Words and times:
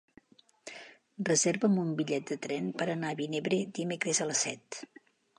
Reserva'm 1.27 1.75
un 1.81 1.91
bitllet 1.99 2.25
de 2.31 2.37
tren 2.45 2.71
per 2.79 2.87
anar 2.93 3.11
a 3.11 3.17
Vinebre 3.19 3.59
dimecres 3.81 4.23
a 4.25 4.27
les 4.31 4.41
set. 4.47 4.81